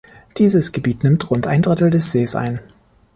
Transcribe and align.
Dieses 0.37 0.71
Gebiet 0.71 1.03
nimmt 1.03 1.29
rund 1.29 1.45
ein 1.45 1.61
Drittel 1.61 1.91
des 1.91 2.11
Sees 2.11 2.33
ein. 2.35 2.59